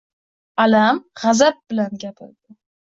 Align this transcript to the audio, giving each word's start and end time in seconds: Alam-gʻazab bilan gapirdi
Alam-gʻazab 0.65 1.63
bilan 1.69 2.05
gapirdi 2.09 2.61